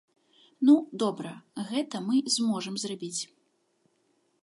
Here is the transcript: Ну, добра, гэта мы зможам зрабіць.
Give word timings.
Ну, 0.69 0.73
добра, 1.03 1.33
гэта 1.69 1.95
мы 2.07 2.17
зможам 2.37 2.75
зрабіць. 2.85 3.21